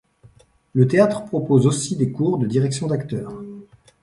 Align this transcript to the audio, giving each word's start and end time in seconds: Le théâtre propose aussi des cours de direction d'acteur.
Le 0.73 0.87
théâtre 0.87 1.25
propose 1.25 1.67
aussi 1.67 1.95
des 1.95 2.11
cours 2.11 2.39
de 2.39 2.47
direction 2.47 2.87
d'acteur. 2.87 3.31